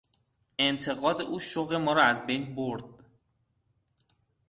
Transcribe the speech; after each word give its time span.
انتقاد 0.59 1.21
او 1.21 1.39
شوق 1.39 1.73
ما 1.73 1.93
را 1.93 2.03
از 2.03 2.25
بین 2.27 2.55
برد. 2.55 3.03